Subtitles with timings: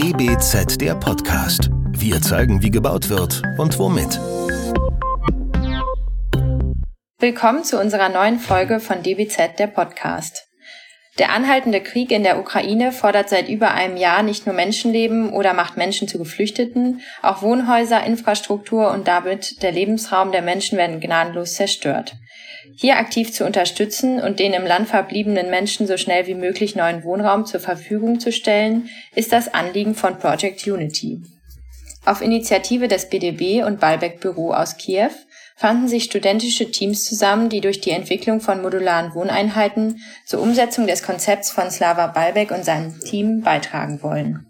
[0.00, 1.70] DBZ der Podcast.
[1.90, 4.20] Wir zeigen, wie gebaut wird und womit.
[7.18, 10.46] Willkommen zu unserer neuen Folge von DBZ der Podcast.
[11.18, 15.52] Der anhaltende Krieg in der Ukraine fordert seit über einem Jahr nicht nur Menschenleben oder
[15.52, 21.54] macht Menschen zu Geflüchteten, auch Wohnhäuser, Infrastruktur und damit der Lebensraum der Menschen werden gnadenlos
[21.54, 22.14] zerstört.
[22.80, 27.02] Hier aktiv zu unterstützen und den im Land verbliebenen Menschen so schnell wie möglich neuen
[27.02, 31.20] Wohnraum zur Verfügung zu stellen, ist das Anliegen von Project Unity.
[32.06, 35.10] Auf Initiative des BDB und Balbeck Büro aus Kiew
[35.56, 41.02] fanden sich studentische Teams zusammen, die durch die Entwicklung von modularen Wohneinheiten zur Umsetzung des
[41.02, 44.47] Konzepts von Slava Balbeck und seinem Team beitragen wollen.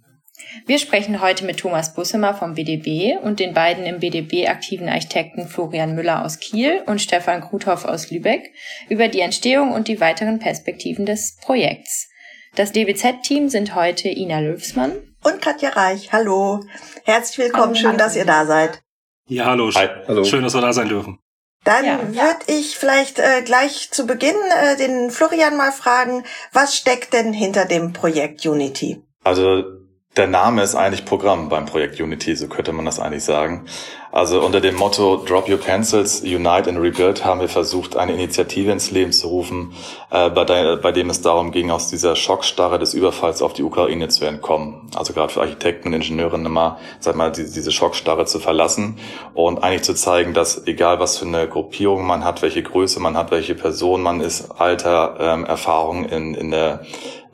[0.66, 5.48] Wir sprechen heute mit Thomas Bussemer vom BDB und den beiden im BDB aktiven Architekten
[5.48, 8.52] Florian Müller aus Kiel und Stefan Kruthoff aus Lübeck
[8.88, 12.08] über die Entstehung und die weiteren Perspektiven des Projekts.
[12.54, 16.12] Das DBZ-Team sind heute Ina Löwsmann und Katja Reich.
[16.12, 16.60] Hallo.
[17.04, 17.76] Herzlich willkommen.
[17.76, 18.82] Schön, dass ihr da seid.
[19.28, 19.70] Ja, hallo.
[19.74, 19.88] Hi.
[20.06, 20.24] hallo.
[20.24, 21.18] Schön, dass wir da sein dürfen.
[21.64, 26.76] Dann ja, würde ich vielleicht äh, gleich zu Beginn äh, den Florian mal fragen, was
[26.76, 29.02] steckt denn hinter dem Projekt Unity?
[29.22, 29.77] Also
[30.18, 33.66] der Name ist eigentlich Programm beim Projekt Unity, so könnte man das eigentlich sagen.
[34.10, 38.72] Also unter dem Motto Drop Your Pencils, Unite and Rebuild haben wir versucht, eine Initiative
[38.72, 39.74] ins Leben zu rufen,
[40.10, 43.62] äh, bei, de bei dem es darum ging, aus dieser Schockstarre des Überfalls auf die
[43.62, 44.90] Ukraine zu entkommen.
[44.96, 48.98] Also gerade für Architekten und Ingenieure immer, sag mal, die, diese Schockstarre zu verlassen
[49.34, 53.16] und eigentlich zu zeigen, dass egal was für eine Gruppierung man hat, welche Größe man
[53.16, 56.80] hat, welche Person man ist, Alter, ähm, Erfahrung in, in der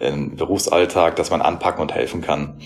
[0.05, 2.59] im Berufsalltag, dass man anpacken und helfen kann.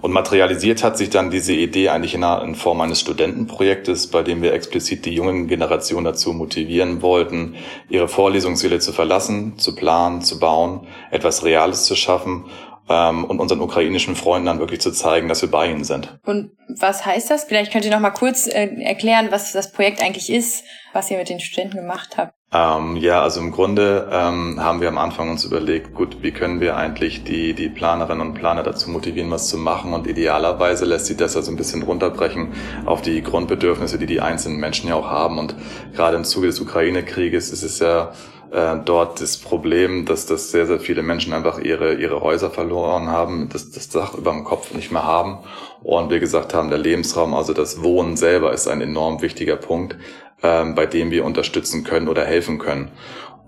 [0.00, 4.42] Und materialisiert hat sich dann diese Idee eigentlich in, in Form eines Studentenprojektes, bei dem
[4.42, 7.54] wir explizit die jungen Generationen dazu motivieren wollten,
[7.88, 12.46] ihre Vorlesungssäle zu verlassen, zu planen, zu bauen, etwas Reales zu schaffen
[12.88, 16.18] ähm, und unseren ukrainischen Freunden dann wirklich zu zeigen, dass wir bei ihnen sind.
[16.24, 17.44] Und was heißt das?
[17.44, 21.18] Vielleicht könnt ihr noch mal kurz äh, erklären, was das Projekt eigentlich ist, was ihr
[21.18, 22.34] mit den Studenten gemacht habt.
[22.54, 26.60] Ähm, ja, also im Grunde ähm, haben wir am Anfang uns überlegt, gut, wie können
[26.60, 29.94] wir eigentlich die, die Planerinnen und Planer dazu motivieren, was zu machen?
[29.94, 32.52] Und idealerweise lässt sich das also ein bisschen runterbrechen
[32.84, 35.38] auf die Grundbedürfnisse, die die einzelnen Menschen ja auch haben.
[35.38, 35.54] Und
[35.94, 38.12] gerade im Zuge des Ukraine-Krieges ist es ja
[38.52, 43.08] äh, dort das Problem, dass das sehr, sehr viele Menschen einfach ihre, ihre Häuser verloren
[43.08, 45.38] haben, das, das Dach über dem Kopf nicht mehr haben.
[45.82, 49.96] Und wir gesagt haben, der Lebensraum, also das Wohnen selber ist ein enorm wichtiger Punkt,
[50.42, 52.90] ähm, bei dem wir unterstützen können oder helfen können.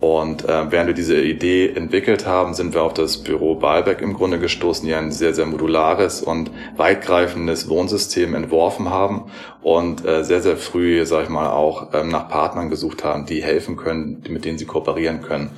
[0.00, 4.12] Und äh, während wir diese Idee entwickelt haben, sind wir auf das Büro Baalbeck im
[4.12, 9.31] Grunde gestoßen, die ein sehr, sehr modulares und weitgreifendes Wohnsystem entworfen haben
[9.62, 13.43] und äh, sehr, sehr früh, sag ich mal, auch ähm, nach Partnern gesucht haben, die
[13.43, 15.53] helfen können, mit denen sie kooperieren können.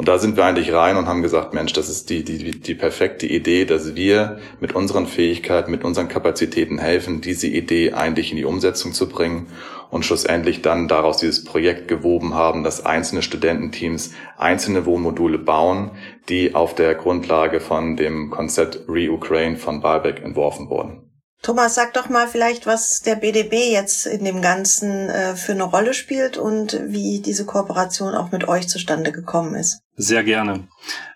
[0.00, 2.74] Und da sind wir eigentlich rein und haben gesagt, Mensch, das ist die, die, die
[2.74, 8.38] perfekte Idee, dass wir mit unseren Fähigkeiten, mit unseren Kapazitäten helfen, diese Idee eigentlich in
[8.38, 9.48] die Umsetzung zu bringen
[9.90, 15.90] und schlussendlich dann daraus dieses Projekt gewoben haben, dass einzelne Studententeams einzelne Wohnmodule bauen,
[16.30, 21.09] die auf der Grundlage von dem Konzept Re-Ukraine von Balbeck entworfen wurden.
[21.42, 25.64] Thomas, sag doch mal vielleicht, was der BDB jetzt in dem Ganzen äh, für eine
[25.64, 29.80] Rolle spielt und wie diese Kooperation auch mit euch zustande gekommen ist.
[29.96, 30.68] Sehr gerne.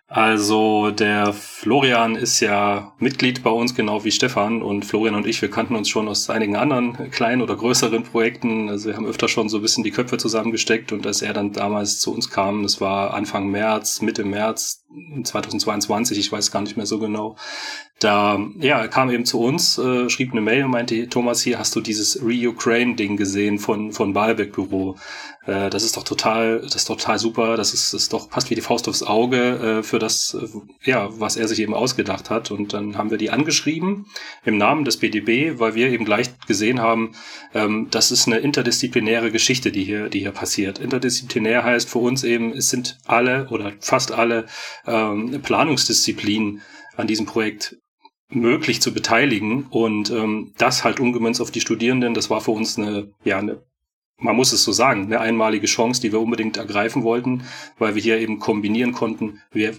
[0.06, 4.62] Also der Florian ist ja Mitglied bei uns, genau wie Stefan.
[4.62, 8.68] Und Florian und ich, wir kannten uns schon aus einigen anderen kleinen oder größeren Projekten.
[8.68, 10.92] Also wir haben öfter schon so ein bisschen die Köpfe zusammengesteckt.
[10.92, 14.83] Und als er dann damals zu uns kam, das war Anfang März, Mitte März
[15.22, 17.36] 2022, ich weiß gar nicht mehr so genau,
[18.00, 21.58] da, ja, er kam eben zu uns, äh, schrieb eine Mail und meinte, Thomas, hier
[21.58, 24.96] hast du dieses Re-Ukraine-Ding gesehen von, von Balbeck Büro.
[25.46, 28.56] Äh, das ist doch total, das ist total super, das ist, ist doch, passt wie
[28.56, 30.46] die Faust aufs Auge äh, für das, äh,
[30.90, 32.50] ja, was er sich eben ausgedacht hat.
[32.50, 34.06] Und dann haben wir die angeschrieben
[34.44, 37.12] im Namen des BDB, weil wir eben gleich gesehen haben,
[37.54, 40.78] ähm, das ist eine interdisziplinäre Geschichte, die hier, die hier passiert.
[40.78, 44.46] Interdisziplinär heißt für uns eben, es sind alle oder fast alle
[44.86, 46.62] ähm, Planungsdisziplinen
[46.96, 47.76] an diesem Projekt
[48.28, 52.78] möglich zu beteiligen und ähm, das halt umgemünzt auf die Studierenden, das war für uns
[52.78, 53.62] eine, ja, eine,
[54.18, 57.44] man muss es so sagen, eine einmalige Chance, die wir unbedingt ergreifen wollten,
[57.78, 59.74] weil wir hier eben kombinieren konnten, wir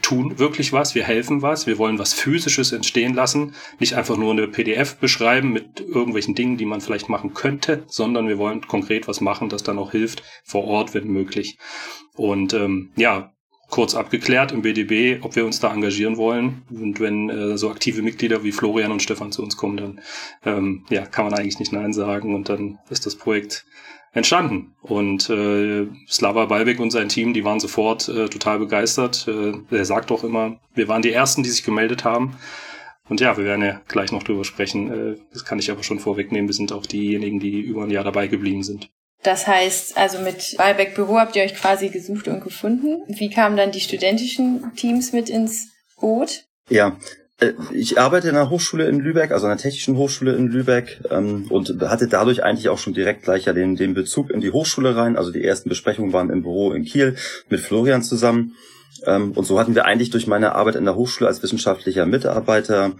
[0.00, 4.32] tun wirklich was, wir helfen was, wir wollen was Physisches entstehen lassen, nicht einfach nur
[4.32, 9.08] eine PDF beschreiben mit irgendwelchen Dingen, die man vielleicht machen könnte, sondern wir wollen konkret
[9.08, 11.58] was machen, das dann auch hilft, vor Ort, wenn möglich.
[12.14, 13.33] Und ähm, ja,
[13.74, 16.62] kurz abgeklärt im BDB, ob wir uns da engagieren wollen.
[16.70, 20.00] Und wenn äh, so aktive Mitglieder wie Florian und Stefan zu uns kommen, dann
[20.44, 23.66] ähm, ja, kann man eigentlich nicht Nein sagen und dann ist das Projekt
[24.12, 24.76] entstanden.
[24.80, 29.26] Und äh, Slava Balbek und sein Team, die waren sofort äh, total begeistert.
[29.26, 32.36] Äh, er sagt auch immer, wir waren die Ersten, die sich gemeldet haben.
[33.08, 34.92] Und ja, wir werden ja gleich noch drüber sprechen.
[34.92, 36.48] Äh, das kann ich aber schon vorwegnehmen.
[36.48, 38.88] Wir sind auch diejenigen, die über ein Jahr dabei geblieben sind.
[39.24, 43.02] Das heißt, also mit Balbeck Büro habt ihr euch quasi gesucht und gefunden.
[43.08, 45.68] Wie kamen dann die studentischen Teams mit ins
[45.98, 46.44] Boot?
[46.68, 46.98] Ja,
[47.40, 51.46] äh, ich arbeite in einer Hochschule in Lübeck, also einer technischen Hochschule in Lübeck ähm,
[51.48, 54.94] und hatte dadurch eigentlich auch schon direkt gleich ja den, den Bezug in die Hochschule
[54.94, 55.16] rein.
[55.16, 57.16] Also die ersten Besprechungen waren im Büro in Kiel
[57.48, 58.54] mit Florian zusammen.
[59.06, 62.92] Ähm, und so hatten wir eigentlich durch meine Arbeit in der Hochschule als wissenschaftlicher Mitarbeiter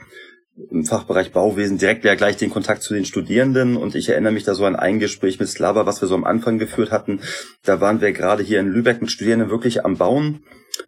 [0.70, 4.44] im Fachbereich Bauwesen direkt ja gleich den Kontakt zu den Studierenden und ich erinnere mich
[4.44, 7.20] da so an ein Gespräch mit Slava, was wir so am Anfang geführt hatten.
[7.64, 10.44] Da waren wir gerade hier in Lübeck mit Studierenden wirklich am Bauen.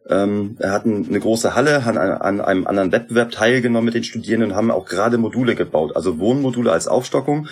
[0.09, 4.51] Ähm, wir hatten eine große Halle, an, an einem anderen Wettbewerb teilgenommen mit den Studierenden
[4.51, 7.49] und haben auch gerade Module gebaut, also Wohnmodule als Aufstockung.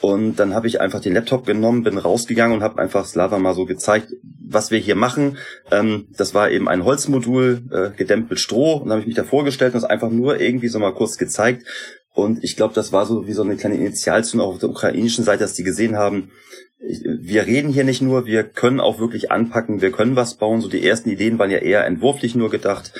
[0.00, 3.54] Und dann habe ich einfach den Laptop genommen, bin rausgegangen und habe einfach Slava mal
[3.54, 5.38] so gezeigt, was wir hier machen.
[5.72, 8.76] Ähm, das war eben ein Holzmodul, äh, gedämmt mit Stroh.
[8.76, 11.66] Und habe ich mich da vorgestellt und das einfach nur irgendwie so mal kurz gezeigt.
[12.14, 15.40] Und ich glaube, das war so wie so eine kleine Initialzündung auf der ukrainischen Seite,
[15.40, 16.30] dass die gesehen haben,
[16.80, 20.60] wir reden hier nicht nur, wir können auch wirklich anpacken, wir können was bauen.
[20.60, 22.92] So die ersten Ideen waren ja eher entwurflich nur gedacht.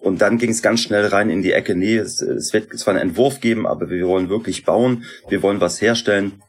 [0.00, 2.94] Und dann ging es ganz schnell rein in die Ecke, nee, es, es wird zwar
[2.94, 6.42] einen Entwurf geben, aber wir wollen wirklich bauen, wir wollen was herstellen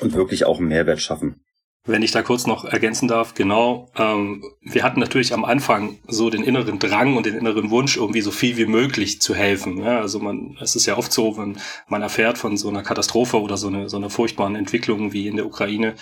[0.00, 1.43] und wirklich auch einen Mehrwert schaffen.
[1.86, 6.30] Wenn ich da kurz noch ergänzen darf, genau, ähm, wir hatten natürlich am Anfang so
[6.30, 9.82] den inneren Drang und den inneren Wunsch, irgendwie so viel wie möglich zu helfen.
[9.84, 13.38] Ja, also man, es ist ja oft so, wenn man erfährt von so einer Katastrophe
[13.38, 15.92] oder so einer so einer furchtbaren Entwicklung wie in der Ukraine,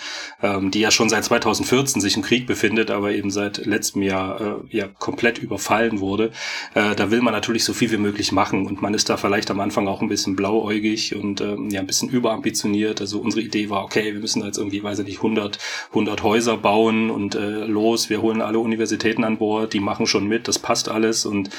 [0.41, 4.39] ähm, die ja schon seit 2014 sich im Krieg befindet, aber eben seit letztem Jahr
[4.39, 6.31] äh, ja komplett überfallen wurde,
[6.75, 9.51] äh, da will man natürlich so viel wie möglich machen und man ist da vielleicht
[9.51, 13.01] am Anfang auch ein bisschen blauäugig und ähm, ja ein bisschen überambitioniert.
[13.01, 15.59] Also unsere Idee war, okay, wir müssen jetzt irgendwie, weiß ich nicht, 100
[15.89, 20.27] 100 Häuser bauen und äh, los, wir holen alle Universitäten an Bord, die machen schon
[20.27, 21.25] mit, das passt alles.
[21.25, 21.49] Und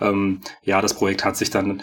[0.00, 1.82] ähm, ja, das Projekt hat sich dann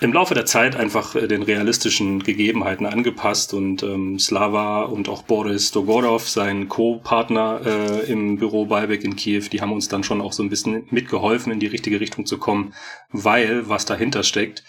[0.00, 3.54] im Laufe der Zeit einfach äh, den realistischen Gegebenheiten angepasst.
[3.54, 9.44] Und ähm, Slava und auch Boris Dogorov, sein Co-Partner äh, im Büro Balbeck in Kiew,
[9.50, 12.38] die haben uns dann schon auch so ein bisschen mitgeholfen, in die richtige Richtung zu
[12.38, 12.74] kommen,
[13.10, 14.64] weil was dahinter steckt,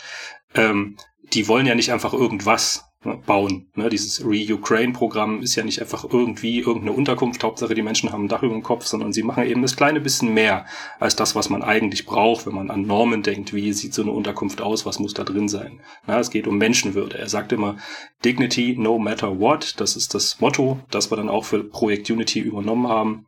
[0.56, 0.98] ähm,
[1.34, 2.89] die wollen ja nicht einfach irgendwas,
[3.26, 3.70] bauen.
[3.76, 8.28] Ne, dieses Re-Ukraine-Programm ist ja nicht einfach irgendwie irgendeine Unterkunft, Hauptsache die Menschen haben ein
[8.28, 10.66] Dach über dem Kopf, sondern sie machen eben das kleine bisschen mehr
[11.00, 14.12] als das, was man eigentlich braucht, wenn man an Normen denkt, wie sieht so eine
[14.12, 15.80] Unterkunft aus, was muss da drin sein.
[16.08, 17.18] Na, es geht um Menschenwürde.
[17.18, 17.78] Er sagt immer,
[18.26, 22.40] Dignity no matter what, das ist das Motto, das wir dann auch für Projekt Unity
[22.40, 23.26] übernommen haben.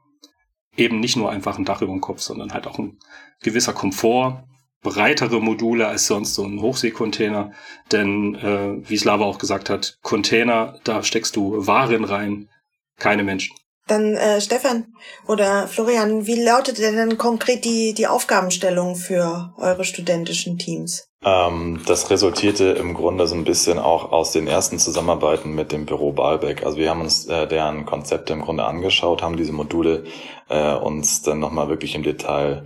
[0.75, 2.97] Eben nicht nur einfach ein Dach über dem Kopf, sondern halt auch ein
[3.41, 4.43] gewisser Komfort,
[4.81, 7.51] breitere Module als sonst so ein Hochseekontainer.
[7.91, 12.49] Denn äh, wie Slava auch gesagt hat, Container, da steckst du Waren rein,
[12.97, 13.55] keine Menschen.
[13.87, 14.93] Dann äh, Stefan
[15.27, 21.07] oder Florian, wie lautet denn konkret die, die Aufgabenstellung für eure studentischen Teams?
[21.23, 25.85] Ähm, das resultierte im Grunde so ein bisschen auch aus den ersten Zusammenarbeiten mit dem
[25.85, 26.63] Büro Balbeck.
[26.65, 30.05] Also wir haben uns äh, deren Konzepte im Grunde angeschaut, haben diese Module
[30.49, 32.65] äh, uns dann nochmal wirklich im Detail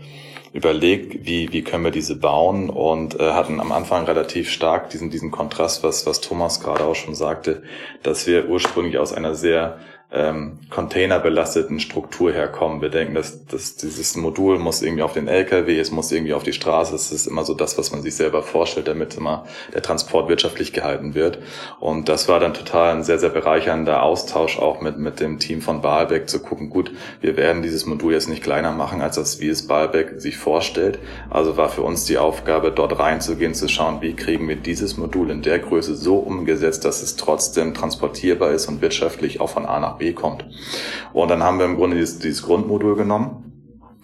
[0.55, 5.09] überlegt, wie, wie können wir diese bauen und äh, hatten am Anfang relativ stark diesen,
[5.09, 7.61] diesen Kontrast, was, was Thomas gerade auch schon sagte,
[8.03, 9.79] dass wir ursprünglich aus einer sehr
[10.15, 12.81] ähm, containerbelasteten Struktur herkommen.
[12.81, 16.43] Wir denken, dass, dass dieses Modul muss irgendwie auf den LKW, es muss irgendwie auf
[16.43, 16.95] die Straße.
[16.95, 20.71] Es ist immer so das, was man sich selber vorstellt, damit immer der Transport wirtschaftlich
[20.71, 21.39] gehalten wird.
[21.79, 25.61] Und das war dann total ein sehr, sehr bereichernder Austausch auch mit, mit dem Team
[25.61, 29.41] von Baalbeck zu gucken, gut, wir werden dieses Modul jetzt nicht kleiner machen, als das,
[29.41, 30.99] wie es Baalbeck sich vorstellt.
[31.29, 35.29] Also war für uns die Aufgabe, dort reinzugehen, zu schauen, wie kriegen wir dieses Modul
[35.29, 39.79] in der Größe so umgesetzt, dass es trotzdem transportierbar ist und wirtschaftlich auch von A
[39.79, 40.45] nach B kommt.
[41.13, 43.45] Und dann haben wir im Grunde dieses, dieses Grundmodul genommen,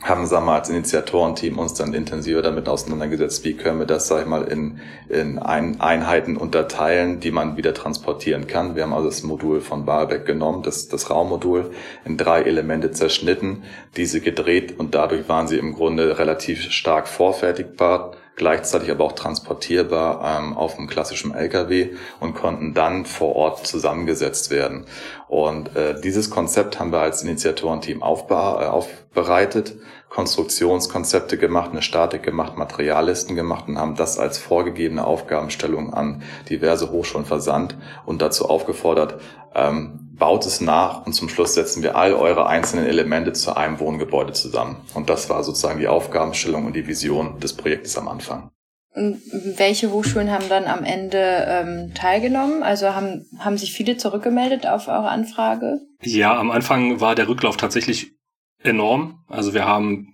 [0.02, 4.08] haben, sagen wir mal, als Initiatorenteam uns dann intensiver damit auseinandergesetzt, wie können wir das,
[4.08, 4.80] sag ich mal, in,
[5.10, 8.76] in ein, Einheiten unterteilen, die man wieder transportieren kann.
[8.76, 11.72] Wir haben also das Modul von Barbeck genommen, das, das Raummodul,
[12.04, 13.64] in drei Elemente zerschnitten,
[13.96, 20.40] diese gedreht und dadurch waren sie im Grunde relativ stark vorfertigbar gleichzeitig aber auch transportierbar
[20.40, 24.86] ähm, auf einem klassischen LKW und konnten dann vor Ort zusammengesetzt werden.
[25.28, 29.76] Und äh, dieses Konzept haben wir als Initiatorenteam äh, aufbereitet,
[30.10, 36.92] Konstruktionskonzepte gemacht, eine Statik gemacht, Materiallisten gemacht und haben das als vorgegebene Aufgabenstellung an diverse
[36.92, 39.22] Hochschulen versandt und dazu aufgefordert,
[39.56, 43.80] ähm, baut es nach und zum Schluss setzen wir all eure einzelnen Elemente zu einem
[43.80, 44.78] Wohngebäude zusammen.
[44.94, 48.52] Und das war sozusagen die Aufgabenstellung und die Vision des Projektes am Anfang.
[48.94, 49.20] Und
[49.58, 52.62] welche Hochschulen haben dann am Ende ähm, teilgenommen?
[52.62, 55.80] Also haben, haben sich viele zurückgemeldet auf eure Anfrage?
[56.04, 58.12] Ja, am Anfang war der Rücklauf tatsächlich
[58.62, 59.24] enorm.
[59.28, 60.11] Also wir haben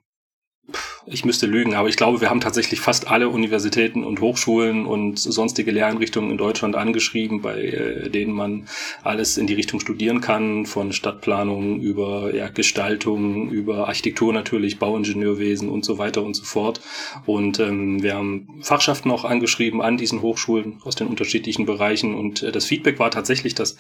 [1.05, 5.17] ich müsste lügen, aber ich glaube, wir haben tatsächlich fast alle Universitäten und Hochschulen und
[5.17, 8.67] sonstige Lehreinrichtungen in Deutschland angeschrieben, bei äh, denen man
[9.03, 15.69] alles in die Richtung studieren kann, von Stadtplanung über ja, Gestaltung, über Architektur natürlich, Bauingenieurwesen
[15.69, 16.81] und so weiter und so fort.
[17.25, 22.43] Und ähm, wir haben Fachschaften auch angeschrieben an diesen Hochschulen aus den unterschiedlichen Bereichen und
[22.43, 23.77] äh, das Feedback war tatsächlich, dass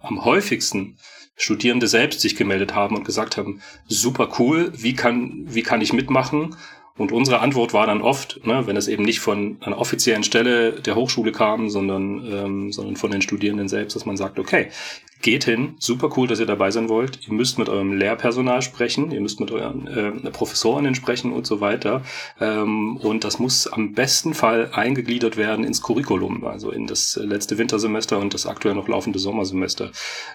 [0.00, 0.96] am häufigsten
[1.36, 5.92] Studierende selbst sich gemeldet haben und gesagt haben, super cool, wie kann, wie kann ich
[5.92, 6.56] mitmachen?
[7.00, 10.72] Und unsere Antwort war dann oft, ne, wenn es eben nicht von einer offiziellen Stelle
[10.72, 14.68] der Hochschule kam, sondern, ähm, sondern von den Studierenden selbst, dass man sagt, okay,
[15.22, 17.26] geht hin, super cool, dass ihr dabei sein wollt.
[17.26, 21.60] Ihr müsst mit eurem Lehrpersonal sprechen, ihr müsst mit euren äh, Professorinnen sprechen und so
[21.60, 22.02] weiter.
[22.40, 27.58] Ähm, und das muss am besten Fall eingegliedert werden ins Curriculum, also in das letzte
[27.58, 29.90] Wintersemester und das aktuell noch laufende Sommersemester.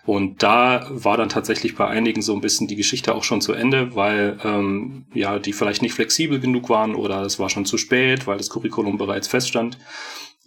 [0.06, 3.54] Und da war dann tatsächlich bei einigen so ein bisschen die Geschichte auch schon zu
[3.54, 7.78] Ende, weil ähm, ja die vielleicht nicht flexibel genug waren oder es war schon zu
[7.78, 9.78] spät, weil das Curriculum bereits feststand.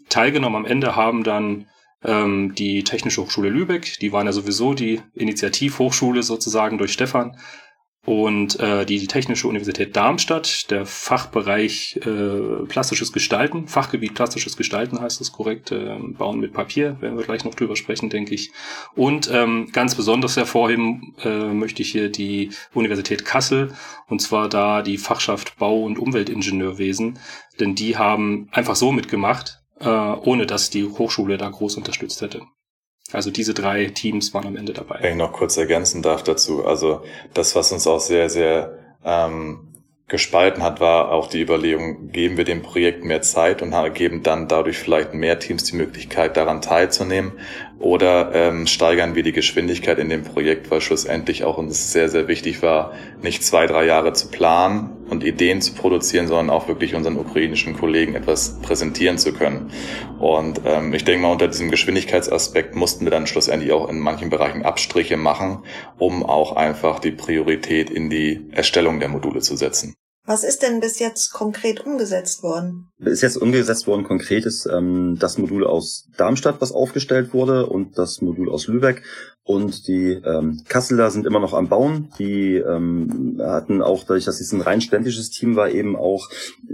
[0.09, 1.67] Teilgenommen am Ende haben dann
[2.05, 7.37] ähm, die Technische Hochschule Lübeck, die waren ja sowieso die Initiativhochschule sozusagen durch Stefan.
[8.09, 15.21] Und äh, die, Technische Universität Darmstadt, der Fachbereich äh, plastisches Gestalten, Fachgebiet plastisches Gestalten heißt
[15.21, 18.51] es korrekt, äh, Bauen mit Papier, werden wir gleich noch drüber sprechen, denke ich.
[18.95, 23.75] Und ähm, ganz besonders hervorheben äh, möchte ich hier die Universität Kassel,
[24.07, 27.19] und zwar da die Fachschaft Bau- und Umweltingenieurwesen,
[27.61, 32.41] denn die haben einfach so mitgemacht, äh, ohne dass die Hochschule da groß unterstützt hätte.
[33.13, 34.99] Also diese drei Teams waren am Ende dabei.
[35.01, 39.69] Wenn ich noch kurz ergänzen darf dazu, also das, was uns auch sehr, sehr ähm,
[40.09, 44.49] gespalten hat, war auch die Überlegung, geben wir dem Projekt mehr Zeit und geben dann
[44.49, 47.33] dadurch vielleicht mehr Teams die Möglichkeit, daran teilzunehmen
[47.79, 52.27] oder ähm, steigern wir die Geschwindigkeit in dem Projekt, weil schlussendlich auch uns sehr, sehr
[52.27, 52.93] wichtig war,
[53.23, 57.77] nicht zwei, drei Jahre zu planen und Ideen zu produzieren, sondern auch wirklich unseren ukrainischen
[57.77, 59.71] Kollegen etwas präsentieren zu können.
[60.19, 64.29] Und ähm, ich denke mal, unter diesem Geschwindigkeitsaspekt mussten wir dann schlussendlich auch in manchen
[64.29, 65.63] Bereichen Abstriche machen,
[65.99, 69.95] um auch einfach die Priorität in die Erstellung der Module zu setzen.
[70.29, 72.91] Was ist denn bis jetzt konkret umgesetzt worden?
[72.99, 77.97] Bis jetzt umgesetzt worden konkret ist ähm, das Modul aus Darmstadt, was aufgestellt wurde, und
[77.97, 79.03] das Modul aus Lübeck.
[79.49, 82.11] Und die ähm, Kasseler sind immer noch am Bauen.
[82.19, 86.29] Die ähm, hatten auch, dadurch, dass es ein rein ständisches Team war, eben auch,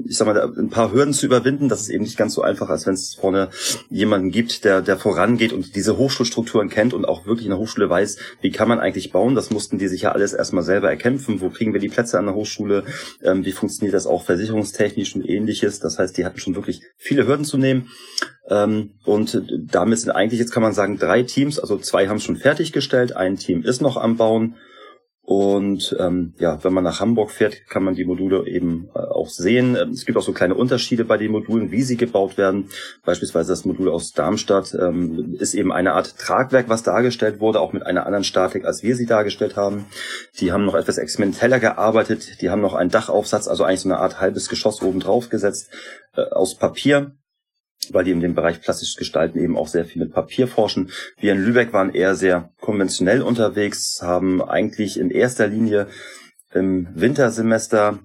[0.05, 1.69] ich sag mal, ein paar Hürden zu überwinden.
[1.69, 3.51] Das ist eben nicht ganz so einfach, als wenn es vorne
[3.91, 7.89] jemanden gibt, der, der vorangeht und diese Hochschulstrukturen kennt und auch wirklich in der Hochschule
[7.89, 9.37] weiß, wie kann man eigentlich bauen.
[9.37, 11.41] Das mussten die sich ja alles erstmal selber erkämpfen.
[11.41, 12.83] Wo kriegen wir die Plätze an der Hochschule?
[13.23, 15.79] Ähm, wie funktioniert das auch versicherungstechnisch und ähnliches?
[15.79, 17.89] Das heißt, die hatten schon wirklich viele Hürden zu nehmen.
[18.49, 22.37] Ähm, und damit sind eigentlich, jetzt kann man sagen, drei Teams, also zwei haben schon
[22.65, 24.57] fertiggestellt, ein Team ist noch am Bauen.
[25.27, 29.31] Und ähm, ja, wenn man nach Hamburg fährt, kann man die Module eben äh, auch
[29.31, 29.75] sehen.
[29.75, 32.69] Ähm, es gibt auch so kleine Unterschiede bei den Modulen, wie sie gebaut werden.
[33.07, 37.73] Beispielsweise das Modul aus Darmstadt ähm, ist eben eine Art Tragwerk, was dargestellt wurde, auch
[37.73, 39.87] mit einer anderen Statik, als wir sie dargestellt haben.
[40.41, 42.43] Die haben noch etwas experimenteller gearbeitet.
[42.43, 45.71] Die haben noch einen Dachaufsatz, also eigentlich so eine Art halbes Geschoss oben drauf gesetzt
[46.17, 47.13] äh, aus Papier
[47.93, 50.91] weil die in dem Bereich plastisches Gestalten eben auch sehr viel mit Papier forschen.
[51.19, 55.89] Wir in Lübeck waren eher sehr konventionell unterwegs, haben eigentlich in erster Linie
[56.53, 57.99] im Wintersemester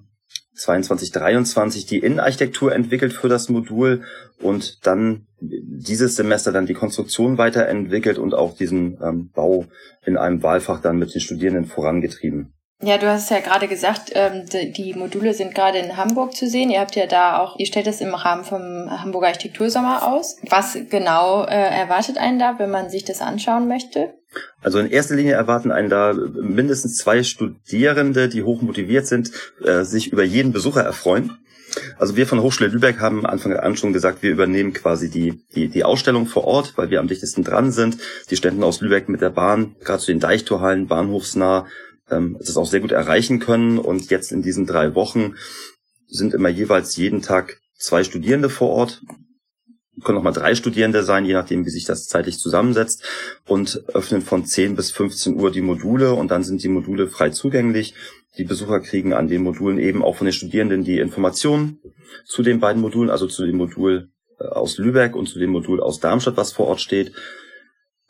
[0.54, 4.02] 22, 23 die Innenarchitektur entwickelt für das Modul
[4.40, 9.66] und dann dieses Semester dann die Konstruktion weiterentwickelt und auch diesen ähm, Bau
[10.04, 12.52] in einem Wahlfach dann mit den Studierenden vorangetrieben.
[12.82, 14.44] Ja, du hast ja gerade gesagt, ähm,
[14.74, 16.70] die Module sind gerade in Hamburg zu sehen.
[16.70, 20.38] Ihr habt ja da auch, ihr stellt das im Rahmen vom Hamburger Architektursommer aus.
[20.48, 24.14] Was genau äh, erwartet einen da, wenn man sich das anschauen möchte?
[24.62, 29.30] Also in erster Linie erwarten einen da mindestens zwei Studierende, die hoch motiviert sind,
[29.62, 31.36] äh, sich über jeden Besucher erfreuen.
[31.98, 35.68] Also wir von Hochschule Lübeck haben Anfang an schon gesagt, wir übernehmen quasi die, die,
[35.68, 37.98] die Ausstellung vor Ort, weil wir am dichtesten dran sind.
[38.30, 41.66] Die Ständen aus Lübeck mit der Bahn, gerade zu den Deichtorhallen, bahnhofsnah,
[42.10, 43.78] ähm, das auch sehr gut erreichen können.
[43.78, 45.34] Und jetzt in diesen drei Wochen
[46.06, 49.02] sind immer jeweils jeden Tag zwei Studierende vor Ort,
[50.02, 53.04] können auch mal drei Studierende sein, je nachdem, wie sich das zeitlich zusammensetzt
[53.46, 57.30] und öffnen von 10 bis 15 Uhr die Module und dann sind die Module frei
[57.30, 57.94] zugänglich.
[58.38, 61.78] Die Besucher kriegen an den Modulen eben auch von den Studierenden die Informationen
[62.24, 65.80] zu den beiden Modulen, also zu dem Modul äh, aus Lübeck und zu dem Modul
[65.80, 67.12] aus Darmstadt, was vor Ort steht.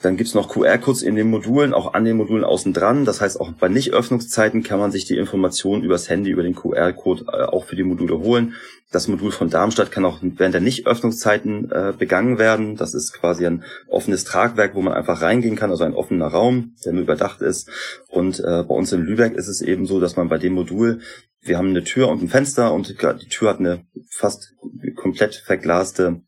[0.02, 3.04] Dann gibt's noch QR-Codes in den Modulen, auch an den Modulen außen dran.
[3.04, 7.26] Das heißt, auch bei Nicht-Öffnungszeiten kann man sich die Informationen übers Handy, über den QR-Code
[7.28, 8.54] äh, auch für die Module holen.
[8.90, 12.76] Das Modul von Darmstadt kann auch während der Nicht-Öffnungszeiten äh, begangen werden.
[12.76, 16.74] Das ist quasi ein offenes Tragwerk, wo man einfach reingehen kann, also ein offener Raum,
[16.84, 17.70] der nur überdacht ist.
[18.08, 21.00] Und äh, bei uns in Lübeck ist es eben so, dass man bei dem Modul
[21.42, 24.54] wir haben eine Tür und ein Fenster und die Tür hat eine fast
[24.94, 26.20] komplett verglaste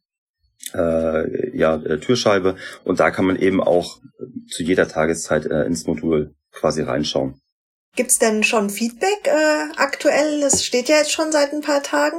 [0.74, 4.00] äh, ja, äh, Türscheibe und da kann man eben auch
[4.48, 7.40] zu jeder Tageszeit äh, ins Modul quasi reinschauen.
[7.94, 10.40] Gibt's denn schon Feedback äh, aktuell?
[10.40, 12.18] Das steht ja jetzt schon seit ein paar Tagen.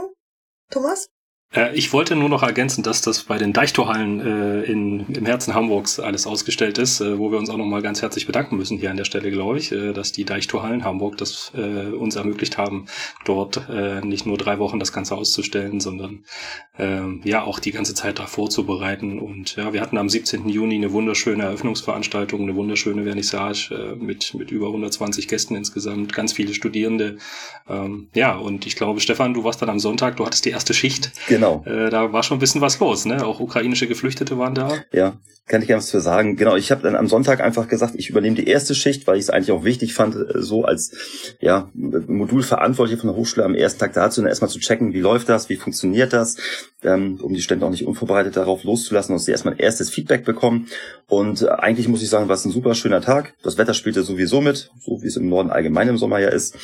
[0.70, 1.10] Thomas?
[1.54, 5.54] Äh, ich wollte nur noch ergänzen, dass das bei den Deichtorhallen äh, in, im Herzen
[5.54, 8.92] Hamburgs alles ausgestellt ist, äh, wo wir uns auch nochmal ganz herzlich bedanken müssen hier
[8.92, 12.86] an der Stelle, glaube ich, äh, dass die Deichtorhallen Hamburg das äh, uns ermöglicht haben,
[13.26, 16.24] dort äh, nicht nur drei Wochen das Ganze auszustellen, sondern
[16.78, 19.20] äh, ja auch die ganze Zeit da vorzubereiten.
[19.20, 20.50] Und ja, wir hatten am 17.
[20.50, 26.34] Juni eine wunderschöne Eröffnungsveranstaltung, eine wunderschöne Vernissage äh, mit, mit über 120 Gästen insgesamt, ganz
[26.34, 27.18] viele Studierende.
[27.70, 30.74] Ähm, ja, und ich glaube, Stefan, du warst dann am Sonntag, du hattest die erste
[30.74, 31.12] Schicht.
[31.28, 31.64] Genau Genau.
[31.66, 33.26] Äh, da war schon ein bisschen was los, ne?
[33.26, 34.72] Auch ukrainische Geflüchtete waren da.
[34.92, 36.38] Ja, kann ich gerne was für sagen.
[36.38, 39.24] Genau, ich habe dann am Sonntag einfach gesagt, ich übernehme die erste Schicht, weil ich
[39.24, 43.80] es eigentlich auch wichtig fand, äh, so als ja, Modulverantwortlicher von der Hochschule am ersten
[43.80, 46.38] Tag dazu, erstmal zu checken, wie läuft das, wie funktioniert das,
[46.84, 50.24] ähm, um die Studenten auch nicht unvorbereitet darauf loszulassen und sie erstmal ein erstes Feedback
[50.24, 50.68] bekommen.
[51.08, 53.34] Und äh, eigentlich muss ich sagen, war es ein super schöner Tag.
[53.44, 56.56] Das Wetter spielte sowieso mit, so wie es im Norden allgemein im Sommer ja ist.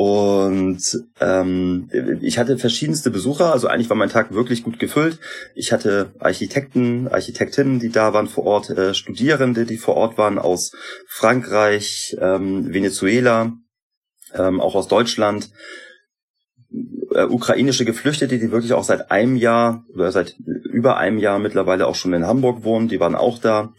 [0.00, 1.90] Und ähm,
[2.20, 5.18] ich hatte verschiedenste Besucher, also eigentlich war mein Tag wirklich gut gefüllt.
[5.56, 10.38] Ich hatte Architekten, Architektinnen, die da waren vor Ort, äh, Studierende, die vor Ort waren
[10.38, 10.70] aus
[11.08, 13.54] Frankreich, ähm, Venezuela,
[14.34, 15.50] ähm, auch aus Deutschland,
[17.12, 21.88] äh, ukrainische Geflüchtete, die wirklich auch seit einem Jahr oder seit über einem Jahr mittlerweile
[21.88, 23.72] auch schon in Hamburg wohnen, die waren auch da.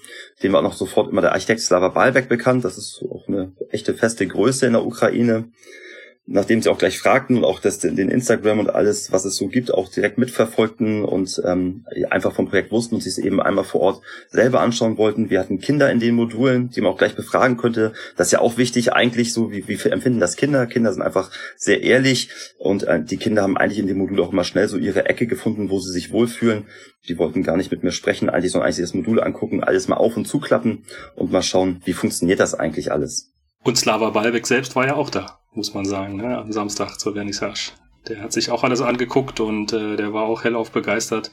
[0.44, 2.66] Dem war noch sofort immer der Architekt Slava Balbeck bekannt.
[2.66, 5.46] Das ist auch eine echte feste Größe in der Ukraine
[6.32, 9.48] nachdem sie auch gleich fragten und auch das, den Instagram und alles, was es so
[9.48, 13.64] gibt, auch direkt mitverfolgten und ähm, einfach vom Projekt wussten und sich es eben einmal
[13.64, 15.32] vor Ort selber anschauen wollten.
[15.32, 17.94] Wir hatten Kinder in den Modulen, die man auch gleich befragen könnte.
[18.16, 20.68] Das ist ja auch wichtig eigentlich so, wie, wie empfinden das Kinder?
[20.68, 24.32] Kinder sind einfach sehr ehrlich und äh, die Kinder haben eigentlich in dem Modul auch
[24.32, 26.68] immer schnell so ihre Ecke gefunden, wo sie sich wohlfühlen.
[27.08, 29.98] Die wollten gar nicht mit mir sprechen, eigentlich, sondern eigentlich das Modul angucken, alles mal
[29.98, 30.84] auf und zuklappen
[31.16, 33.29] und mal schauen, wie funktioniert das eigentlich alles.
[33.64, 36.38] Und Slava Balbeck selbst war ja auch da muss man sagen, ne?
[36.38, 37.72] am Samstag zur Vernissage.
[38.08, 41.32] Der hat sich auch alles angeguckt und äh, der war auch hellauf begeistert,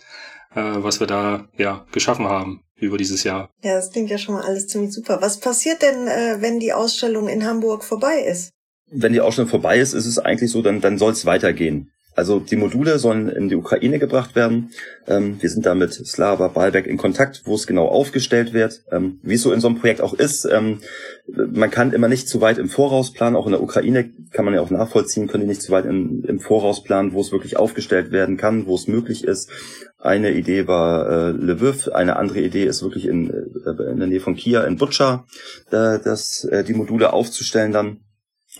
[0.54, 3.50] äh, was wir da ja geschaffen haben über dieses Jahr.
[3.62, 5.18] Ja, das klingt ja schon mal alles ziemlich super.
[5.20, 8.50] Was passiert denn, äh, wenn die Ausstellung in Hamburg vorbei ist?
[8.90, 11.90] Wenn die Ausstellung vorbei ist, ist es eigentlich so, dann, dann soll es weitergehen.
[12.16, 14.70] Also die Module sollen in die Ukraine gebracht werden.
[15.06, 18.82] Ähm, wir sind da mit Slava Balbeck in Kontakt, wo es genau aufgestellt wird.
[18.90, 20.80] Ähm, wie es so in so einem Projekt auch ist, ähm,
[21.26, 23.36] man kann immer nicht zu weit im Voraus planen.
[23.36, 26.24] Auch in der Ukraine kann man ja auch nachvollziehen, können die nicht zu weit in,
[26.24, 29.50] im Voraus planen, wo es wirklich aufgestellt werden kann, wo es möglich ist.
[29.98, 34.20] Eine Idee war äh, Lviv, eine andere Idee ist wirklich in, äh, in der Nähe
[34.20, 35.26] von Kia in Butscha,
[35.70, 38.00] äh, äh, die Module aufzustellen dann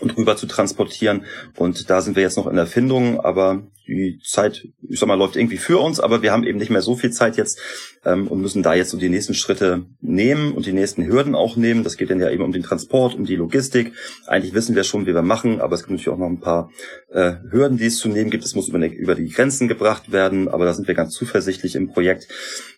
[0.00, 1.24] und rüber zu transportieren.
[1.56, 5.36] Und da sind wir jetzt noch in Erfindung, aber die Zeit, ich sag mal, läuft
[5.36, 7.60] irgendwie für uns, aber wir haben eben nicht mehr so viel Zeit jetzt
[8.04, 11.56] ähm, und müssen da jetzt so die nächsten Schritte nehmen und die nächsten Hürden auch
[11.56, 11.84] nehmen.
[11.84, 13.92] Das geht dann ja eben um den Transport, um die Logistik.
[14.26, 16.70] Eigentlich wissen wir schon, wie wir machen, aber es gibt natürlich auch noch ein paar
[17.10, 18.44] äh, Hürden, die es zu nehmen gibt.
[18.44, 21.88] Es muss über, über die Grenzen gebracht werden, aber da sind wir ganz zuversichtlich im
[21.88, 22.28] Projekt.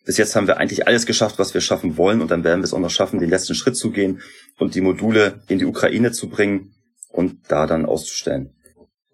[0.05, 2.65] Bis jetzt haben wir eigentlich alles geschafft, was wir schaffen wollen und dann werden wir
[2.65, 4.21] es auch noch schaffen, den letzten Schritt zu gehen
[4.59, 6.75] und die Module in die Ukraine zu bringen
[7.19, 8.51] und da dann auszustellen.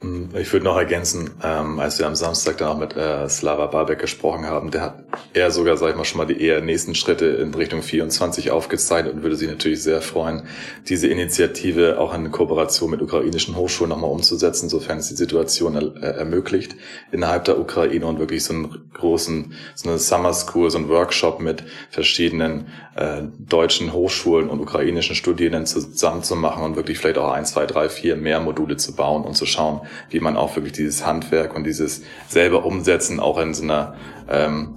[0.00, 3.66] Hm, ich würde noch ergänzen, ähm, als wir am Samstag dann auch mit äh, Slava
[3.66, 6.94] Barbeck gesprochen haben, der hat eher sogar, sag ich mal, schon mal die eher nächsten
[6.94, 10.42] Schritte in Richtung 24 aufgezeichnet und würde sich natürlich sehr freuen,
[10.88, 16.02] diese Initiative auch in Kooperation mit ukrainischen Hochschulen nochmal umzusetzen, sofern es die Situation er
[16.02, 16.76] äh, ermöglicht,
[17.10, 21.40] innerhalb der Ukraine und wirklich so einen großen, so eine Summer School, so einen Workshop
[21.40, 27.32] mit verschiedenen äh, deutschen Hochschulen und ukrainischen Studierenden zusammen zu machen und wirklich vielleicht auch
[27.32, 30.72] ein, zwei, drei, vier mehr Module zu bauen und zu schauen, wie man auch wirklich
[30.72, 33.94] dieses Handwerk und dieses selber Umsetzen auch in so einer
[34.28, 34.76] ähm,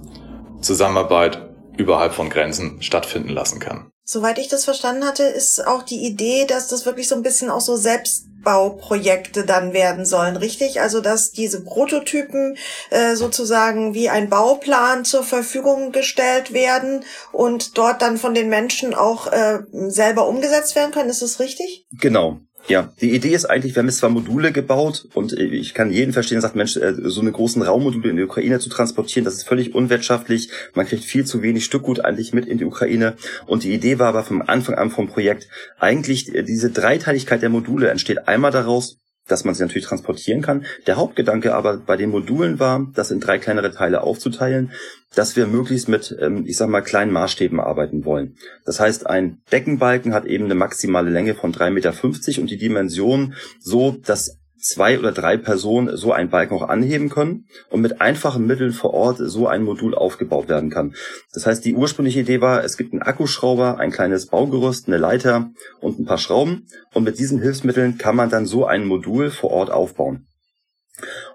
[0.60, 3.90] Zusammenarbeit überhalb von Grenzen stattfinden lassen kann.
[4.10, 7.50] Soweit ich das verstanden hatte, ist auch die Idee, dass das wirklich so ein bisschen
[7.50, 10.80] auch so Selbstbauprojekte dann werden sollen, richtig?
[10.80, 12.56] Also dass diese Prototypen
[12.88, 18.94] äh, sozusagen wie ein Bauplan zur Verfügung gestellt werden und dort dann von den Menschen
[18.94, 21.10] auch äh, selber umgesetzt werden können.
[21.10, 21.86] Ist das richtig?
[21.92, 22.40] Genau.
[22.68, 26.12] Ja, die Idee ist eigentlich, wir haben jetzt zwar Module gebaut und ich kann jeden
[26.12, 29.34] verstehen, der sagt, Mensch, äh, so eine großen Raummodule in die Ukraine zu transportieren, das
[29.34, 30.50] ist völlig unwirtschaftlich.
[30.74, 33.16] Man kriegt viel zu wenig Stückgut eigentlich mit in die Ukraine.
[33.46, 37.48] Und die Idee war aber vom Anfang an vom Projekt, eigentlich äh, diese Dreiteiligkeit der
[37.48, 40.64] Module entsteht einmal daraus, dass man sie natürlich transportieren kann.
[40.86, 44.72] Der Hauptgedanke aber bei den Modulen war, das in drei kleinere Teile aufzuteilen,
[45.14, 48.36] dass wir möglichst mit, ähm, ich sag mal, kleinen Maßstäben arbeiten wollen.
[48.64, 53.34] Das heißt, ein Deckenbalken hat eben eine maximale Länge von 3,50 Meter und die Dimension
[53.60, 58.46] so, dass zwei oder drei Personen so einen Balken auch anheben können und mit einfachen
[58.46, 60.94] Mitteln vor Ort so ein Modul aufgebaut werden kann.
[61.32, 65.50] Das heißt, die ursprüngliche Idee war, es gibt einen Akkuschrauber, ein kleines Baugerüst, eine Leiter
[65.80, 69.50] und ein paar Schrauben und mit diesen Hilfsmitteln kann man dann so ein Modul vor
[69.50, 70.26] Ort aufbauen.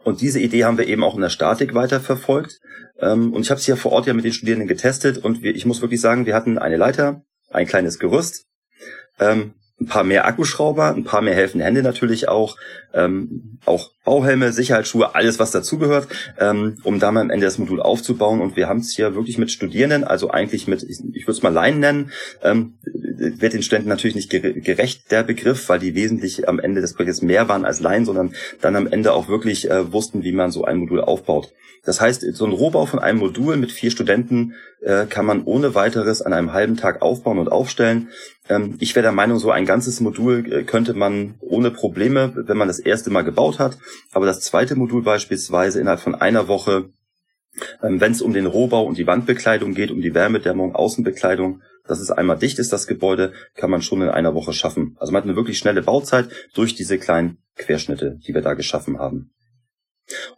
[0.04, 2.60] Und diese Idee haben wir eben auch in der Statik weiterverfolgt.
[3.00, 5.66] Ähm, und ich habe es hier vor Ort ja mit den Studierenden getestet und ich
[5.66, 8.46] muss wirklich sagen, wir hatten eine Leiter, ein kleines Gerüst,
[9.20, 9.54] ähm,
[9.84, 12.58] ein paar mehr Akkuschrauber, ein paar mehr helfende Hände natürlich auch,
[12.94, 16.08] ähm, auch Bauhelme, Sicherheitsschuhe, alles was dazugehört,
[16.40, 18.42] ähm, um da mal am Ende das Modul aufzubauen.
[18.42, 21.44] Und wir haben es hier wirklich mit Studierenden, also eigentlich mit, ich, ich würde es
[21.44, 22.12] mal Laien nennen,
[22.44, 26.94] ähm, wird den Studenten natürlich nicht gerecht der Begriff, weil die wesentlich am Ende des
[26.94, 30.52] Projektes mehr waren als Laien, sondern dann am Ende auch wirklich äh, wussten, wie man
[30.52, 31.54] so ein Modul aufbaut.
[31.86, 35.76] Das heißt, so ein Rohbau von einem Modul mit vier Studenten äh, kann man ohne
[35.76, 38.08] weiteres an einem halben Tag aufbauen und aufstellen.
[38.48, 42.58] Ähm, ich wäre der Meinung, so ein ganzes Modul äh, könnte man ohne Probleme, wenn
[42.58, 43.78] man das erste Mal gebaut hat,
[44.12, 46.90] aber das zweite Modul beispielsweise innerhalb von einer Woche,
[47.82, 52.00] ähm, wenn es um den Rohbau und die Wandbekleidung geht, um die Wärmedämmung, Außenbekleidung, dass
[52.00, 54.96] es einmal dicht ist, das Gebäude, kann man schon in einer Woche schaffen.
[55.00, 59.00] Also man hat eine wirklich schnelle Bauzeit durch diese kleinen Querschnitte, die wir da geschaffen
[59.00, 59.32] haben.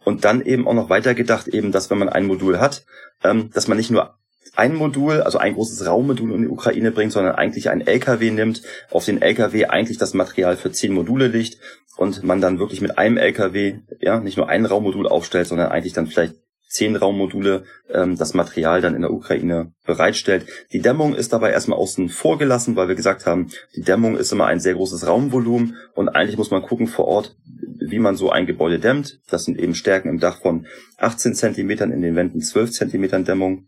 [0.04, 2.84] Und dann eben auch noch weitergedacht, eben, dass wenn man ein Modul hat,
[3.22, 4.16] ähm, dass man nicht nur
[4.54, 8.62] ein Modul, also ein großes Raummodul in die Ukraine bringt, sondern eigentlich einen LKW nimmt,
[8.90, 11.58] auf den LKW eigentlich das Material für zehn Module liegt
[11.96, 15.92] und man dann wirklich mit einem LKW ja nicht nur ein Raummodul aufstellt, sondern eigentlich
[15.92, 16.34] dann vielleicht
[16.68, 20.46] zehn Raummodule ähm, das Material dann in der Ukraine bereitstellt.
[20.72, 24.32] Die Dämmung ist dabei erstmal außen vor gelassen, weil wir gesagt haben, die Dämmung ist
[24.32, 27.36] immer ein sehr großes Raumvolumen und eigentlich muss man gucken vor Ort,
[27.78, 29.20] wie man so ein Gebäude dämmt.
[29.28, 30.66] Das sind eben Stärken im Dach von
[30.98, 33.66] 18 Zentimetern, in den Wänden 12 Zentimetern Dämmung.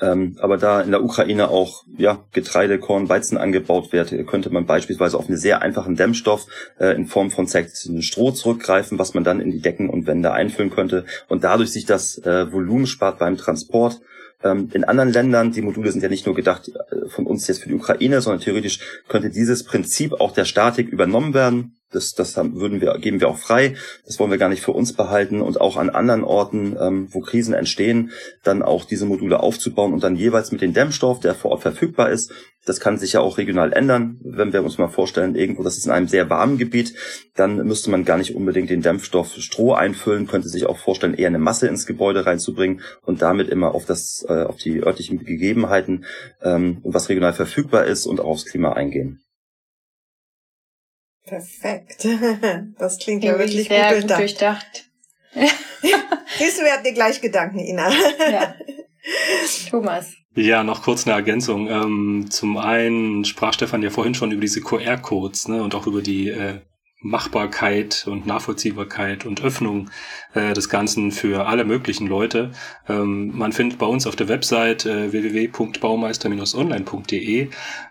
[0.00, 4.66] Ähm, aber da in der Ukraine auch ja, Getreide, Korn, Weizen angebaut wird, könnte man
[4.66, 6.46] beispielsweise auf einen sehr einfachen Dämmstoff
[6.78, 10.70] äh, in Form von Stroh zurückgreifen, was man dann in die Decken und Wände einfüllen
[10.70, 14.00] könnte und dadurch sich das äh, Volumen spart beim Transport.
[14.44, 17.62] Ähm, in anderen Ländern, die Module sind ja nicht nur gedacht äh, von uns jetzt
[17.62, 18.78] für die Ukraine, sondern theoretisch
[19.08, 21.78] könnte dieses Prinzip auch der Statik übernommen werden.
[21.90, 23.76] Das, das würden wir, geben wir auch frei.
[24.04, 27.20] Das wollen wir gar nicht für uns behalten und auch an anderen Orten, ähm, wo
[27.20, 28.10] Krisen entstehen,
[28.42, 32.10] dann auch diese Module aufzubauen und dann jeweils mit dem Dämmstoff, der vor Ort verfügbar
[32.10, 32.32] ist.
[32.66, 34.18] Das kann sich ja auch regional ändern.
[34.22, 36.94] Wenn wir uns mal vorstellen, irgendwo, das ist in einem sehr warmen Gebiet,
[37.34, 41.28] dann müsste man gar nicht unbedingt den Dämpfstoff Stroh einfüllen, könnte sich auch vorstellen, eher
[41.28, 46.04] eine Masse ins Gebäude reinzubringen und damit immer auf das, äh, auf die örtlichen Gegebenheiten
[46.42, 49.20] ähm, was regional verfügbar ist und auch aufs Klima eingehen.
[51.24, 52.06] Perfekt.
[52.78, 54.20] Das klingt ja wirklich sehr gut durchdacht.
[54.20, 54.90] durchdacht.
[56.38, 57.90] Siehst du, wir hatten dir gleich Gedanken, Ina.
[58.30, 58.54] Ja.
[59.70, 60.14] Thomas.
[60.36, 61.68] Ja, noch kurz eine Ergänzung.
[61.68, 66.02] Ähm, zum einen sprach Stefan ja vorhin schon über diese QR-Codes ne, und auch über
[66.02, 66.60] die äh,
[67.04, 69.90] Machbarkeit und Nachvollziehbarkeit und Öffnung
[70.32, 72.52] äh, des Ganzen für alle möglichen Leute.
[72.88, 77.48] Ähm, man findet bei uns auf der Website äh, www.baumeister-online.de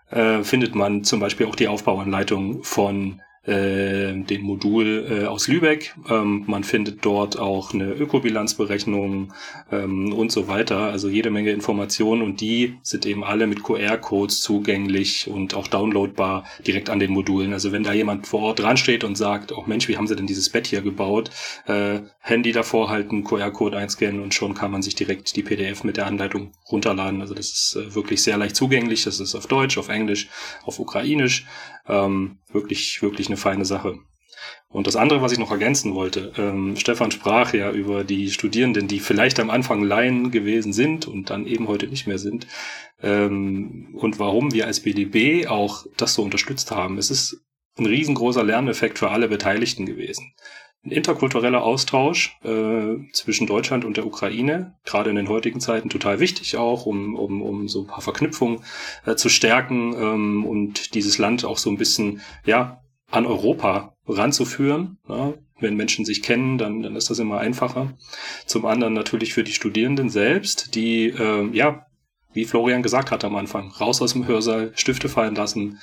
[0.10, 5.95] äh, findet man zum Beispiel auch die Aufbauanleitung von äh, den Modul äh, aus Lübeck.
[6.10, 9.34] Ähm, man findet dort auch eine Ökobilanzberechnung
[9.71, 10.77] ähm, und so weiter.
[10.77, 16.45] Also jede Menge Informationen und die sind eben alle mit QR-Codes zugänglich und auch downloadbar
[16.65, 17.51] direkt an den Modulen.
[17.51, 20.15] Also wenn da jemand vor Ort dran steht und sagt, oh Mensch, wie haben sie
[20.15, 21.29] denn dieses Bett hier gebaut?
[21.67, 25.97] Äh, Handy davor halten, QR-Code einscannen und schon kann man sich direkt die PDF mit
[25.97, 27.19] der Anleitung runterladen.
[27.19, 29.03] Also das ist äh, wirklich sehr leicht zugänglich.
[29.03, 30.29] Das ist auf Deutsch, auf Englisch,
[30.63, 31.45] auf Ukrainisch.
[31.88, 34.00] Ähm, wirklich, wirklich eine feine Sache.
[34.67, 38.88] Und das andere, was ich noch ergänzen wollte, ähm, Stefan sprach ja über die Studierenden,
[38.88, 42.48] die vielleicht am Anfang Laien gewesen sind und dann eben heute nicht mehr sind.
[43.02, 46.98] Ähm, und warum wir als BDB auch das so unterstützt haben.
[46.98, 47.43] Es ist
[47.78, 50.34] ein riesengroßer Lerneffekt für alle Beteiligten gewesen.
[50.86, 56.19] Ein interkultureller Austausch äh, zwischen Deutschland und der Ukraine, gerade in den heutigen Zeiten total
[56.19, 58.60] wichtig auch, um, um, um so ein paar Verknüpfungen
[59.06, 64.98] äh, zu stärken ähm, und dieses Land auch so ein bisschen ja an Europa ranzuführen.
[65.08, 67.93] Ja, wenn Menschen sich kennen, dann, dann ist das immer einfacher.
[68.46, 71.86] Zum anderen natürlich für die Studierenden selbst, die, äh, ja,
[72.34, 75.80] wie Florian gesagt hat am Anfang, raus aus dem Hörsaal, Stifte fallen lassen,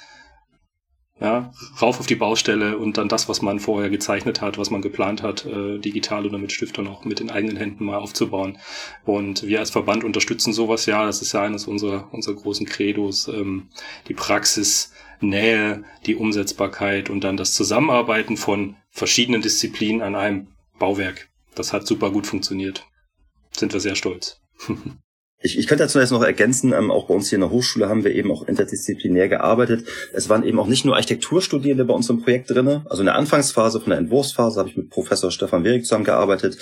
[1.21, 4.81] ja, rauf auf die Baustelle und dann das, was man vorher gezeichnet hat, was man
[4.81, 8.59] geplant hat, äh, digital oder mit Stift dann auch mit den eigenen Händen mal aufzubauen.
[9.05, 13.29] Und wir als Verband unterstützen sowas ja, das ist ja eines unserer, unserer großen Credos,
[13.29, 13.69] ähm,
[14.09, 21.29] die Praxis Nähe, die Umsetzbarkeit und dann das Zusammenarbeiten von verschiedenen Disziplinen an einem Bauwerk.
[21.55, 22.87] Das hat super gut funktioniert.
[23.55, 24.41] Sind wir sehr stolz.
[25.43, 27.89] Ich, ich könnte dazu jetzt noch ergänzen, ähm, auch bei uns hier in der Hochschule
[27.89, 29.87] haben wir eben auch interdisziplinär gearbeitet.
[30.13, 32.85] Es waren eben auch nicht nur Architekturstudierende bei uns im Projekt drinne.
[32.91, 36.59] Also in der Anfangsphase, von der Entwurfsphase, habe ich mit Professor Stefan Werig zusammengearbeitet.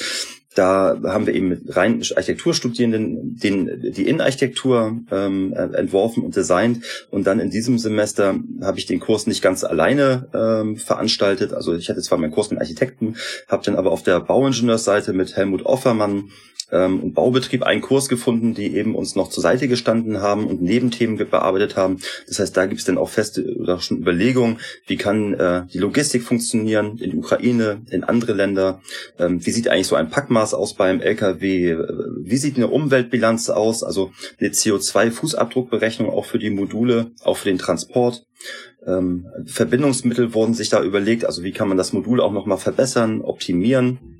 [0.54, 6.84] Da haben wir eben mit rein Architekturstudierenden den, die Innenarchitektur ähm, entworfen und designt.
[7.10, 11.52] Und dann in diesem Semester habe ich den Kurs nicht ganz alleine ähm, veranstaltet.
[11.52, 15.36] Also ich hatte zwar meinen Kurs mit Architekten, habe dann aber auf der Bauingenieursseite mit
[15.36, 16.30] Helmut Offermann
[16.70, 20.62] ähm, und Baubetrieb einen Kurs gefunden, die eben uns noch zur Seite gestanden haben und
[20.62, 21.98] Nebenthemen bearbeitet haben.
[22.26, 25.78] Das heißt, da gibt es dann auch feste oder schon Überlegungen, wie kann äh, die
[25.78, 28.80] Logistik funktionieren in die Ukraine, in andere Länder.
[29.18, 31.76] Ähm, wie sieht eigentlich so ein Packmaß aus beim LKW?
[32.20, 33.82] Wie sieht eine Umweltbilanz aus?
[33.82, 38.24] Also eine CO2-Fußabdruckberechnung auch für die Module, auch für den Transport.
[38.86, 43.20] Ähm, Verbindungsmittel wurden sich da überlegt, also wie kann man das Modul auch nochmal verbessern,
[43.20, 44.17] optimieren.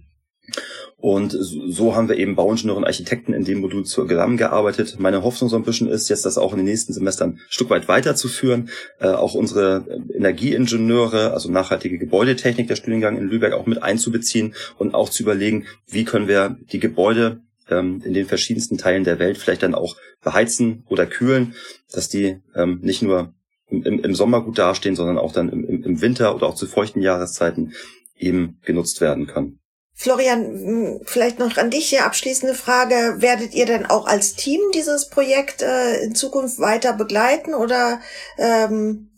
[1.00, 4.96] Und so haben wir eben Bauingenieure und Architekten in dem Modul zusammengearbeitet.
[4.98, 7.70] Meine Hoffnung so ein bisschen ist jetzt, das auch in den nächsten Semestern ein Stück
[7.70, 8.68] weit weiterzuführen.
[8.98, 14.94] Äh, auch unsere Energieingenieure, also nachhaltige Gebäudetechnik, der Studiengang in Lübeck auch mit einzubeziehen und
[14.94, 19.38] auch zu überlegen, wie können wir die Gebäude ähm, in den verschiedensten Teilen der Welt
[19.38, 21.54] vielleicht dann auch beheizen oder kühlen,
[21.92, 23.34] dass die ähm, nicht nur
[23.68, 27.02] im, im Sommer gut dastehen, sondern auch dann im, im Winter oder auch zu feuchten
[27.02, 27.72] Jahreszeiten
[28.16, 29.60] eben genutzt werden können.
[30.00, 33.16] Florian, vielleicht noch an dich hier abschließende Frage.
[33.18, 38.00] Werdet ihr denn auch als Team dieses Projekt äh, in Zukunft weiter begleiten oder
[38.38, 39.10] ähm,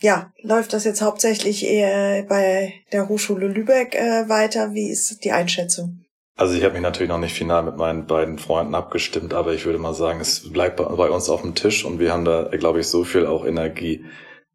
[0.00, 4.74] ja, läuft das jetzt hauptsächlich eher bei der Hochschule Lübeck äh, weiter?
[4.74, 6.00] Wie ist die Einschätzung?
[6.34, 9.66] Also ich habe mich natürlich noch nicht final mit meinen beiden Freunden abgestimmt, aber ich
[9.66, 12.80] würde mal sagen, es bleibt bei uns auf dem Tisch und wir haben da, glaube
[12.80, 14.04] ich, so viel auch Energie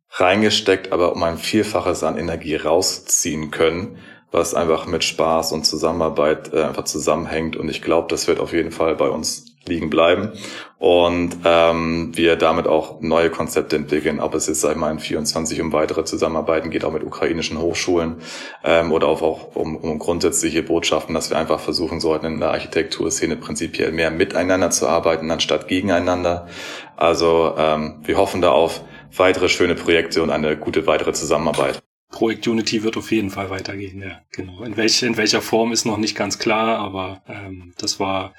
[0.10, 3.98] reingesteckt, aber um ein Vielfaches an Energie rausziehen können,
[4.34, 7.56] was einfach mit Spaß und Zusammenarbeit äh, einfach zusammenhängt.
[7.56, 10.34] Und ich glaube, das wird auf jeden Fall bei uns liegen bleiben
[10.78, 15.00] und ähm, wir damit auch neue Konzepte entwickeln, ob es jetzt sag ich mal in
[15.00, 18.18] 24 um weitere Zusammenarbeiten geht, auch mit ukrainischen Hochschulen
[18.66, 22.52] ähm, oder auch, auch um, um grundsätzliche Botschaften, dass wir einfach versuchen sollten, in der
[22.52, 26.48] Architekturszene prinzipiell mehr miteinander zu arbeiten, anstatt gegeneinander.
[26.98, 28.82] Also ähm, wir hoffen da auf
[29.16, 31.82] weitere schöne Projekte und eine gute weitere Zusammenarbeit.
[32.14, 34.64] Projekt Unity wird auf jeden Fall weitergehen, ja, genau.
[34.64, 38.36] In, welch, in welcher Form ist noch nicht ganz klar, aber ähm, das war,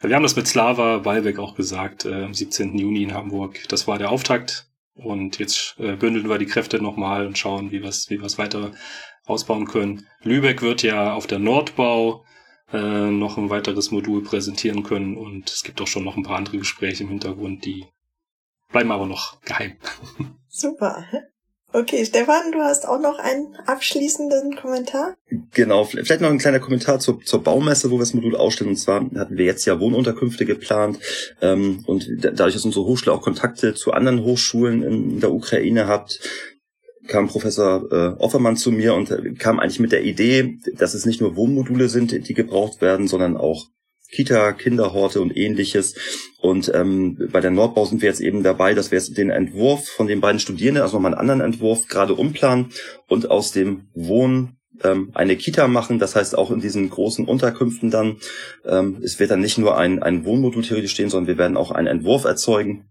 [0.00, 2.76] wir haben das mit Slava Walbeck auch gesagt, äh, am 17.
[2.76, 3.60] Juni in Hamburg.
[3.68, 7.80] Das war der Auftakt und jetzt äh, bündeln wir die Kräfte nochmal und schauen, wie
[7.80, 8.72] wir es wie wir's weiter
[9.24, 10.04] ausbauen können.
[10.22, 12.24] Lübeck wird ja auf der Nordbau
[12.72, 16.38] äh, noch ein weiteres Modul präsentieren können und es gibt auch schon noch ein paar
[16.38, 17.86] andere Gespräche im Hintergrund, die
[18.72, 19.76] bleiben aber noch geheim.
[20.48, 21.06] Super.
[21.74, 25.14] Okay, Stefan, du hast auch noch einen abschließenden Kommentar?
[25.54, 28.70] Genau, vielleicht noch ein kleiner Kommentar zur, zur Baumesse, wo wir das Modul ausstellen.
[28.70, 30.98] Und zwar hatten wir jetzt ja Wohnunterkünfte geplant
[31.40, 36.20] ähm, und dadurch, dass unsere Hochschule auch Kontakte zu anderen Hochschulen in der Ukraine hat,
[37.08, 41.20] kam Professor äh, Offermann zu mir und kam eigentlich mit der Idee, dass es nicht
[41.20, 43.66] nur Wohnmodule sind, die gebraucht werden, sondern auch
[44.12, 45.94] Kita, Kinderhorte und ähnliches.
[46.40, 49.88] Und ähm, bei der Nordbau sind wir jetzt eben dabei, dass wir jetzt den Entwurf
[49.88, 52.66] von den beiden Studierenden, also nochmal einen anderen Entwurf, gerade umplanen
[53.08, 57.90] und aus dem Wohn ähm, eine Kita machen, das heißt auch in diesen großen Unterkünften
[57.90, 58.16] dann.
[58.64, 61.70] Ähm, es wird dann nicht nur ein, ein Wohnmodul theoretisch stehen, sondern wir werden auch
[61.70, 62.86] einen Entwurf erzeugen,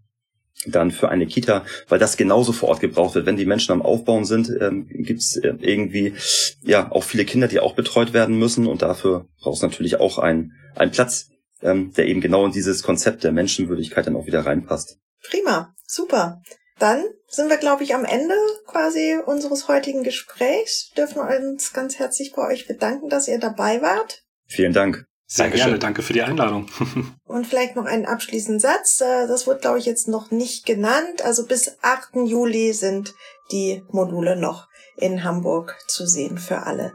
[0.66, 3.26] dann für eine Kita, weil das genauso vor Ort gebraucht wird.
[3.26, 6.14] Wenn die Menschen am Aufbauen sind, ähm, gibt es äh, irgendwie
[6.62, 10.18] ja auch viele Kinder, die auch betreut werden müssen und dafür braucht es natürlich auch
[10.18, 11.30] einen, einen Platz,
[11.62, 14.98] ähm, der eben genau in dieses Konzept der Menschenwürdigkeit dann auch wieder reinpasst.
[15.28, 16.40] Prima, super.
[16.78, 18.34] Dann sind wir, glaube ich, am Ende
[18.66, 20.90] quasi unseres heutigen Gesprächs.
[20.96, 24.24] Dürfen uns ganz herzlich bei euch bedanken, dass ihr dabei wart.
[24.46, 25.06] Vielen Dank.
[25.32, 25.66] Sehr Dankeschön.
[25.68, 26.66] gerne, danke für die Einladung.
[27.24, 29.00] Und vielleicht noch einen abschließenden Satz.
[29.00, 31.24] Äh, das wird, glaube ich, jetzt noch nicht genannt.
[31.24, 32.16] Also bis 8.
[32.26, 33.14] Juli sind
[33.50, 36.92] die Module noch in Hamburg zu sehen für alle,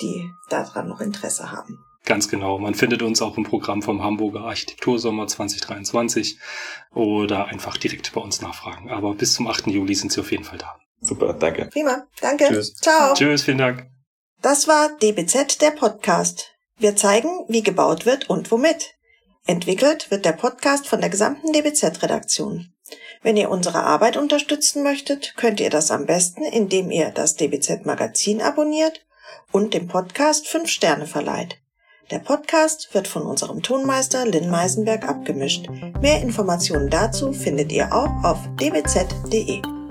[0.00, 1.84] die daran noch Interesse haben.
[2.04, 2.56] Ganz genau.
[2.60, 6.38] Man findet uns auch im Programm vom Hamburger Architektursommer 2023
[6.94, 8.90] oder einfach direkt bei uns nachfragen.
[8.90, 9.66] Aber bis zum 8.
[9.66, 10.76] Juli sind sie auf jeden Fall da.
[11.00, 11.64] Super, danke.
[11.66, 12.44] Prima, danke.
[12.46, 12.74] Tschüss.
[12.74, 13.14] Ciao.
[13.14, 13.88] Tschüss, vielen Dank.
[14.40, 16.51] Das war DBZ, der Podcast.
[16.82, 18.94] Wir zeigen, wie gebaut wird und womit.
[19.46, 22.72] Entwickelt wird der Podcast von der gesamten DBZ-Redaktion.
[23.22, 28.42] Wenn ihr unsere Arbeit unterstützen möchtet, könnt ihr das am besten, indem ihr das DBZ-Magazin
[28.42, 29.06] abonniert
[29.52, 31.58] und dem Podcast 5 Sterne verleiht.
[32.10, 35.68] Der Podcast wird von unserem Tonmeister Lynn Meisenberg abgemischt.
[36.00, 39.81] Mehr Informationen dazu findet ihr auch auf dbz.de.